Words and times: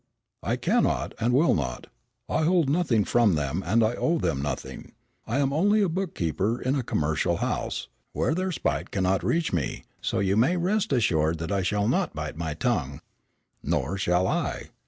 "I 0.41 0.55
cannot 0.55 1.13
and 1.19 1.31
will 1.31 1.53
not. 1.53 1.85
I 2.27 2.45
hold 2.45 2.71
nothing 2.71 3.05
from 3.05 3.35
them, 3.35 3.61
and 3.63 3.83
I 3.83 3.93
owe 3.93 4.17
them 4.17 4.41
nothing. 4.41 4.93
I 5.27 5.37
am 5.37 5.53
only 5.53 5.83
a 5.83 5.89
bookkeeper 5.89 6.59
in 6.59 6.73
a 6.73 6.81
commercial 6.81 7.37
house, 7.37 7.87
where 8.11 8.33
their 8.33 8.51
spite 8.51 8.89
cannot 8.89 9.23
reach 9.23 9.53
me, 9.53 9.83
so 10.01 10.17
you 10.17 10.35
may 10.35 10.57
rest 10.57 10.91
assured 10.91 11.37
that 11.37 11.51
I 11.51 11.61
shall 11.61 11.87
not 11.87 12.15
bite 12.15 12.35
my 12.35 12.55
tongue." 12.55 13.01
"Nor 13.61 13.95
shall 13.95 14.25
I. 14.25 14.71